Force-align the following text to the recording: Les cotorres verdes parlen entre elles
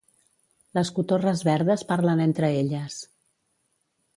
Les 0.77 0.91
cotorres 0.95 1.43
verdes 1.49 1.85
parlen 1.91 2.25
entre 2.27 2.51
elles 2.63 2.99